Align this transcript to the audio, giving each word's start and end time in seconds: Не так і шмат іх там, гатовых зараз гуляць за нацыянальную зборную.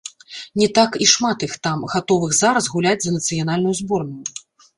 Не 0.61 0.67
так 0.77 0.95
і 1.05 1.09
шмат 1.13 1.45
іх 1.47 1.53
там, 1.67 1.83
гатовых 1.93 2.33
зараз 2.39 2.71
гуляць 2.77 2.95
за 3.05 3.15
нацыянальную 3.19 3.75
зборную. 3.83 4.23